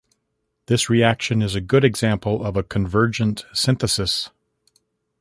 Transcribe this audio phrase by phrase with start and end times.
[0.65, 4.31] This reaction is a good example of a convergent synthesis.